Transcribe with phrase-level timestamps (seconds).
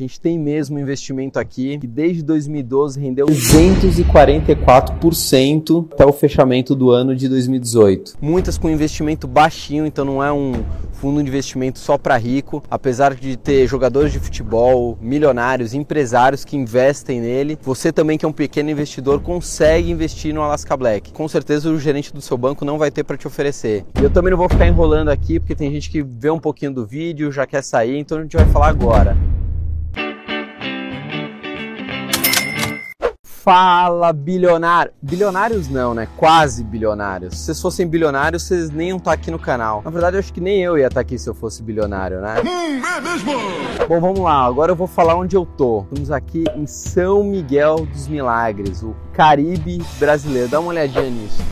[0.00, 6.90] gente tem mesmo um investimento aqui que desde 2012 rendeu 244% até o fechamento do
[6.90, 8.14] ano de 2018.
[8.20, 10.52] Muitas com investimento baixinho, então não é um
[10.92, 16.56] fundo de investimento só para rico, apesar de ter jogadores de futebol, milionários, empresários que
[16.56, 21.12] investem nele, você também que é um pequeno investidor consegue investir no Alaska Black.
[21.12, 23.84] Com certeza o gerente do seu banco não vai ter para te oferecer.
[23.98, 26.72] E eu também não vou ficar enrolando aqui porque tem gente que vê um pouquinho
[26.72, 29.16] do vídeo, já quer sair, então a gente vai falar agora.
[33.42, 34.92] Fala bilionário.
[35.00, 36.06] Bilionários não, né?
[36.18, 37.38] Quase bilionários.
[37.38, 39.80] Se vocês fossem bilionários, vocês nem iam estar aqui no canal.
[39.82, 42.34] Na verdade, eu acho que nem eu ia estar aqui se eu fosse bilionário, né?
[42.44, 43.32] Hum, é mesmo?
[43.88, 44.44] Bom, vamos lá.
[44.44, 45.84] Agora eu vou falar onde eu tô.
[45.84, 50.48] Estamos aqui em São Miguel dos Milagres, o Caribe brasileiro.
[50.48, 51.42] Dá uma olhadinha nisso.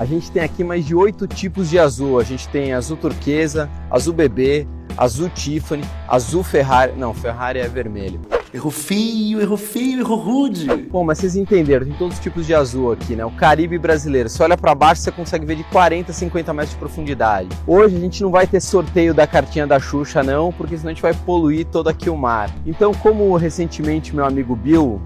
[0.00, 2.18] A gente tem aqui mais de oito tipos de azul.
[2.18, 6.94] A gente tem azul turquesa, azul bebê, azul Tiffany, azul Ferrari.
[6.96, 8.18] Não, Ferrari é vermelho.
[8.54, 10.74] Errou feio, errou feio, errou rude.
[10.90, 13.26] Bom, mas vocês entenderam, tem todos os tipos de azul aqui, né?
[13.26, 14.30] O Caribe brasileiro.
[14.30, 17.50] Você olha para baixo, você consegue ver de 40 a 50 metros de profundidade.
[17.66, 20.94] Hoje a gente não vai ter sorteio da cartinha da Xuxa, não, porque senão a
[20.94, 22.50] gente vai poluir todo aqui o mar.
[22.64, 24.98] Então, como recentemente meu amigo Bill,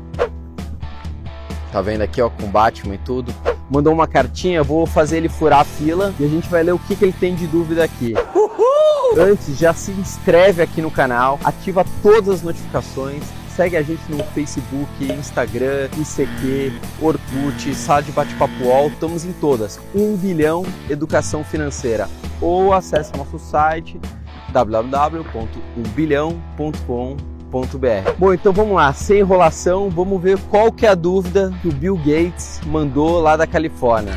[1.73, 3.35] tá vendo aqui, ó, com Batman e tudo,
[3.71, 6.79] mandou uma cartinha, vou fazer ele furar a fila e a gente vai ler o
[6.79, 8.15] que, que ele tem de dúvida aqui.
[8.35, 9.19] Uhul!
[9.19, 13.23] Antes, já se inscreve aqui no canal, ativa todas as notificações,
[13.55, 19.81] segue a gente no Facebook, Instagram, ICQ, Orkut, Sala de Bate-Papo UOL, estamos em todas.
[19.95, 22.09] 1 bilhão Educação Financeira.
[22.41, 24.01] Ou acesse nosso site
[24.53, 27.34] www.umbilhão.com.br
[28.19, 31.73] Bom, então vamos lá, sem enrolação, vamos ver qual que é a dúvida que o
[31.73, 34.15] Bill Gates mandou lá da Califórnia.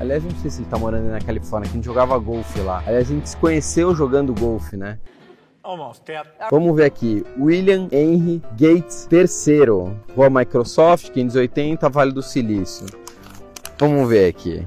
[0.00, 2.82] Aliás, não sei se ele tá morando na Califórnia, que a gente jogava golfe lá.
[2.86, 4.98] Aliás, a gente se conheceu jogando golfe, né?
[6.50, 7.22] Vamos ver aqui.
[7.38, 9.94] William Henry Gates III.
[10.16, 12.86] Rua Microsoft, 580, Vale do Silício.
[13.80, 14.62] Vamos ver aqui.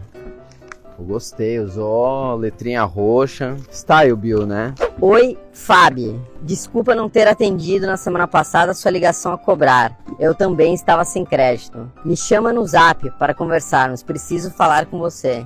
[0.98, 3.56] Eu gostei, usou letrinha roxa.
[3.72, 4.74] Style Bill, né?
[5.00, 6.20] Oi, Fábio.
[6.42, 9.96] Desculpa não ter atendido na semana passada sua ligação a cobrar.
[10.20, 11.92] Eu também estava sem crédito.
[12.04, 14.02] Me chama no zap para conversarmos.
[14.02, 15.46] Preciso falar com você.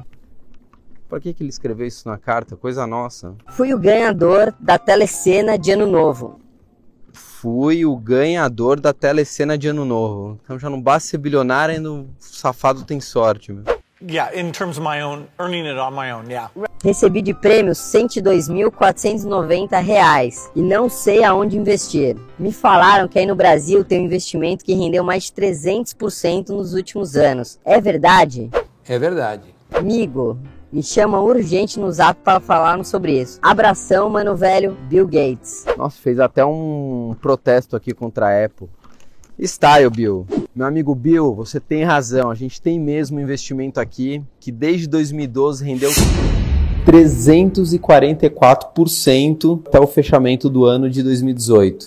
[1.10, 2.56] Por que, que ele escreveu isso na carta?
[2.56, 3.36] Coisa nossa.
[3.50, 6.40] Fui o ganhador da telecena de Ano Novo
[7.42, 10.40] fui o ganhador da telecena de ano novo.
[10.44, 13.64] Então já não basta ser bilionário, ainda o safado tem sorte, meu.
[14.02, 16.52] Yeah, in terms of my own, earning it on my own, yeah.
[16.84, 22.16] Recebi de prêmio 102.490 reais e não sei aonde investir.
[22.38, 26.74] Me falaram que aí no Brasil tem um investimento que rendeu mais de 300% nos
[26.74, 27.60] últimos anos.
[27.66, 28.52] É verdade?
[28.88, 29.56] É verdade.
[29.74, 30.38] Amigo,
[30.72, 33.40] me chama urgente no zap para falar sobre isso.
[33.42, 35.66] Abração, mano velho, Bill Gates.
[35.78, 38.68] Nossa, fez até um protesto aqui contra a Apple.
[39.40, 40.26] Style, Bill.
[40.56, 42.32] Meu amigo Bill, você tem razão.
[42.32, 45.92] A gente tem mesmo um investimento aqui que desde 2012 rendeu
[46.88, 51.86] 344% até o fechamento do ano de 2018.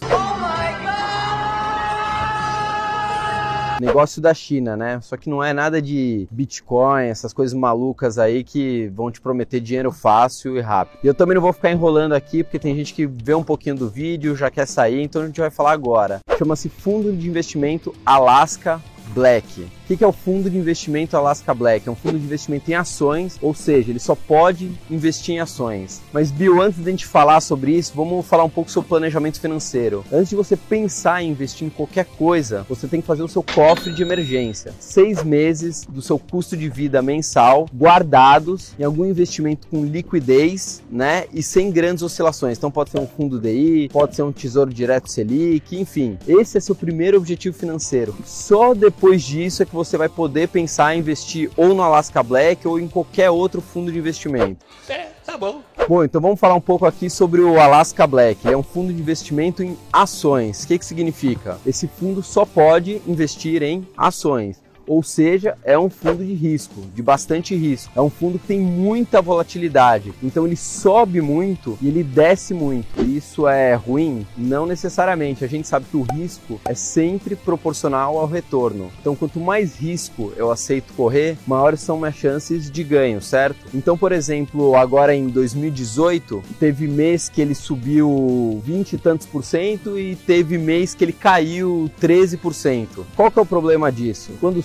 [3.81, 5.01] Negócio da China, né?
[5.01, 9.61] Só que não é nada de Bitcoin, essas coisas malucas aí que vão te prometer
[9.61, 10.99] dinheiro fácil e rápido.
[11.03, 13.77] E eu também não vou ficar enrolando aqui, porque tem gente que vê um pouquinho
[13.77, 16.21] do vídeo, já quer sair, então a gente vai falar agora.
[16.39, 18.81] Chama-se Fundo de Investimento Alaska
[19.15, 19.80] Black.
[19.91, 21.89] O que é o fundo de investimento Alaska Black?
[21.89, 26.01] É um fundo de investimento em ações, ou seja, ele só pode investir em ações.
[26.13, 29.41] Mas, Bill, antes de a gente falar sobre isso, vamos falar um pouco sobre planejamento
[29.41, 30.05] financeiro.
[30.13, 33.43] Antes de você pensar em investir em qualquer coisa, você tem que fazer o seu
[33.43, 34.73] cofre de emergência.
[34.79, 41.25] Seis meses do seu custo de vida mensal guardados em algum investimento com liquidez, né?
[41.35, 42.57] E sem grandes oscilações.
[42.57, 46.17] Então, pode ser um fundo DI, pode ser um tesouro direto Selic, enfim.
[46.29, 48.15] Esse é seu primeiro objetivo financeiro.
[48.25, 52.67] Só depois disso é que você vai poder pensar em investir ou no Alaska Black
[52.67, 54.65] ou em qualquer outro fundo de investimento.
[54.89, 55.63] É, tá bom.
[55.89, 58.47] Bom, então vamos falar um pouco aqui sobre o Alaska Black.
[58.47, 60.63] Ele é um fundo de investimento em ações.
[60.63, 61.59] O que, que significa?
[61.67, 64.60] Esse fundo só pode investir em ações.
[64.91, 67.93] Ou seja, é um fundo de risco, de bastante risco.
[67.95, 70.13] É um fundo que tem muita volatilidade.
[70.21, 73.01] Então ele sobe muito e ele desce muito.
[73.01, 74.27] Isso é ruim?
[74.37, 75.45] Não necessariamente.
[75.45, 78.91] A gente sabe que o risco é sempre proporcional ao retorno.
[79.01, 83.61] Então quanto mais risco eu aceito correr, maiores são minhas chances de ganho, certo?
[83.73, 89.45] Então, por exemplo, agora em 2018, teve mês que ele subiu 20 e tantos por
[89.45, 93.05] cento e teve mês que ele caiu 13%.
[93.15, 94.33] Qual que é o problema disso?
[94.41, 94.61] Quando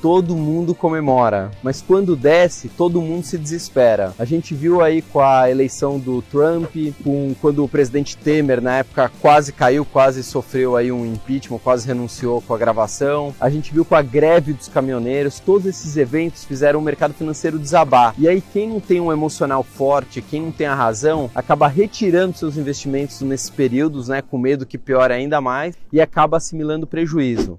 [0.00, 4.14] todo mundo comemora, mas quando desce, todo mundo se desespera.
[4.18, 8.78] A gente viu aí com a eleição do Trump, com quando o presidente Temer na
[8.78, 13.34] época quase caiu, quase sofreu aí um impeachment, quase renunciou com a gravação.
[13.40, 17.58] A gente viu com a greve dos caminhoneiros, todos esses eventos fizeram o mercado financeiro
[17.58, 18.14] desabar.
[18.18, 22.36] E aí quem não tem um emocional forte, quem não tem a razão, acaba retirando
[22.36, 27.58] seus investimentos nesses períodos, né, com medo que piore ainda mais e acaba assimilando prejuízo.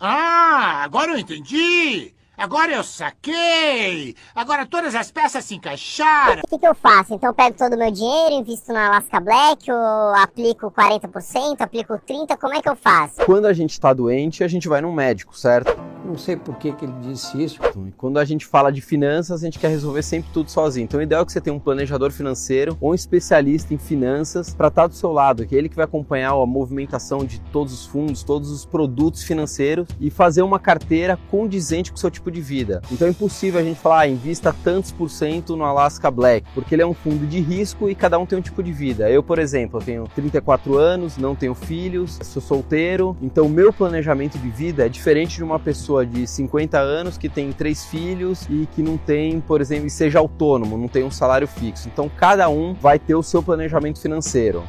[0.00, 2.14] Ah, agora eu entendi!
[2.36, 4.14] Agora eu saquei!
[4.32, 6.42] Agora todas as peças se encaixaram!
[6.44, 7.14] O que, que eu faço?
[7.14, 11.94] Então eu pego todo o meu dinheiro, invisto na Alaska Black, ou aplico 40%, aplico
[11.94, 13.24] 30%, como é que eu faço?
[13.26, 15.76] Quando a gente está doente, a gente vai num médico, certo?
[16.04, 17.60] Não sei por que, que ele disse isso.
[17.96, 20.84] Quando a gente fala de finanças, a gente quer resolver sempre tudo sozinho.
[20.84, 24.54] Então, o ideal é que você tenha um planejador financeiro ou um especialista em finanças
[24.54, 27.72] para estar do seu lado, que é ele que vai acompanhar a movimentação de todos
[27.72, 32.30] os fundos, todos os produtos financeiros e fazer uma carteira condizente com o seu tipo
[32.30, 32.80] de vida.
[32.90, 36.74] Então, é impossível a gente falar, ah, invista tantos por cento no Alaska Black, porque
[36.74, 39.10] ele é um fundo de risco e cada um tem um tipo de vida.
[39.10, 44.38] Eu, por exemplo, tenho 34 anos, não tenho filhos, sou solteiro, então o meu planejamento
[44.38, 48.46] de vida é diferente de uma pessoa pessoa de 50 anos que tem três filhos
[48.50, 51.88] e que não tem, por exemplo, seja autônomo, não tem um salário fixo.
[51.88, 54.62] Então cada um vai ter o seu planejamento financeiro.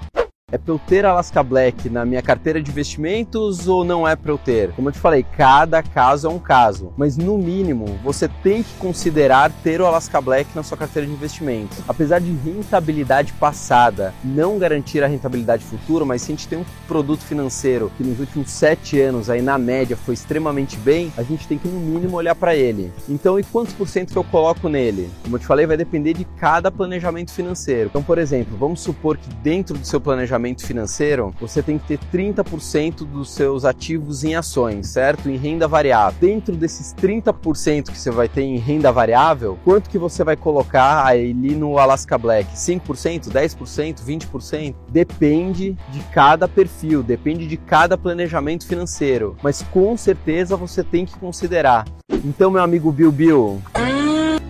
[0.51, 4.31] É para eu ter Alaska Black na minha carteira de investimentos ou não é para
[4.31, 4.71] eu ter?
[4.71, 8.73] Como eu te falei, cada caso é um caso, mas no mínimo você tem que
[8.79, 11.77] considerar ter o Alaska Black na sua carteira de investimentos.
[11.87, 16.65] Apesar de rentabilidade passada não garantir a rentabilidade futura, mas se a gente tem um
[16.87, 21.47] produto financeiro que nos últimos sete anos aí na média foi extremamente bem, a gente
[21.47, 22.91] tem que no mínimo olhar para ele.
[23.07, 25.11] Então, e quantos por cento que eu coloco nele?
[25.21, 27.89] Como eu te falei, vai depender de cada planejamento financeiro.
[27.89, 31.87] Então, por exemplo, vamos supor que dentro do seu planejamento planejamento financeiro, você tem que
[31.87, 35.29] ter 30% dos seus ativos em ações, certo?
[35.29, 36.17] Em renda variável.
[36.19, 41.05] Dentro desses 30% que você vai ter em renda variável, quanto que você vai colocar
[41.05, 42.51] ali no Alaska Black?
[42.55, 44.75] 5%, 10%, 20%?
[44.89, 51.17] Depende de cada perfil, depende de cada planejamento financeiro, mas com certeza você tem que
[51.19, 51.85] considerar.
[52.23, 53.61] Então, meu amigo Bill Bill,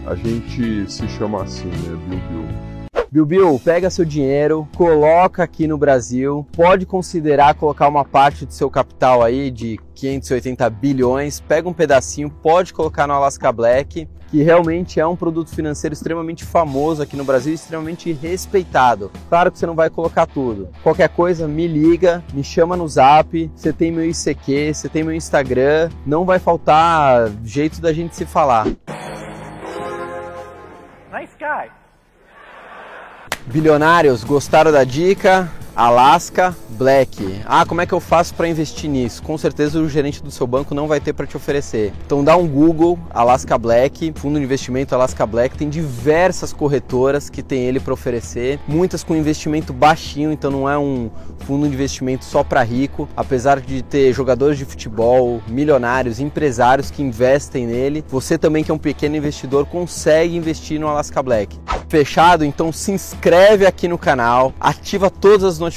[0.06, 2.69] a gente se chama assim, né, Bill Bill.
[3.11, 8.69] Bilbil, pega seu dinheiro, coloca aqui no Brasil, pode considerar colocar uma parte do seu
[8.69, 15.00] capital aí de 580 bilhões, pega um pedacinho, pode colocar no Alaska Black, que realmente
[15.00, 19.11] é um produto financeiro extremamente famoso aqui no Brasil, extremamente respeitado.
[19.27, 20.69] Claro que você não vai colocar tudo.
[20.83, 25.15] Qualquer coisa, me liga, me chama no Zap, você tem meu ICQ, você tem meu
[25.15, 28.67] Instagram, não vai faltar jeito da gente se falar.
[33.49, 35.51] Bilionários, gostaram da dica?
[35.79, 37.41] Alaska Black.
[37.45, 39.23] Ah, como é que eu faço para investir nisso?
[39.23, 41.93] Com certeza o gerente do seu banco não vai ter para te oferecer.
[42.05, 47.41] Então dá um Google Alaska Black, fundo de investimento Alaska Black, tem diversas corretoras que
[47.41, 51.09] tem ele para oferecer, muitas com investimento baixinho, então não é um
[51.45, 57.01] fundo de investimento só para rico, apesar de ter jogadores de futebol, milionários, empresários que
[57.01, 58.03] investem nele.
[58.09, 61.57] Você também que é um pequeno investidor consegue investir no Alaska Black.
[61.87, 62.45] Fechado?
[62.45, 65.69] Então se inscreve aqui no canal, ativa todas as notificações,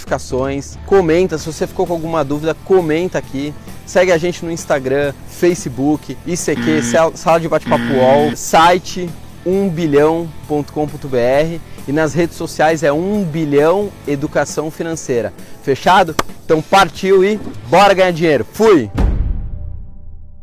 [0.87, 3.55] comenta, se você ficou com alguma dúvida, comenta aqui.
[3.87, 6.83] Segue a gente no Instagram, Facebook, ICQ,
[7.15, 9.09] Sala de Bate-Papo UOL, site
[9.47, 15.33] 1bilhão.com.br e nas redes sociais é 1 bilhão educação financeira.
[15.63, 16.15] Fechado?
[16.45, 18.47] Então partiu e bora ganhar dinheiro.
[18.53, 18.91] Fui!